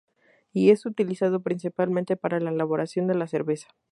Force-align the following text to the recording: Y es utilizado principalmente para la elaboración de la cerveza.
Y 0.51 0.71
es 0.71 0.87
utilizado 0.87 1.41
principalmente 1.43 2.17
para 2.17 2.39
la 2.39 2.49
elaboración 2.49 3.05
de 3.05 3.13
la 3.13 3.27
cerveza. 3.27 3.67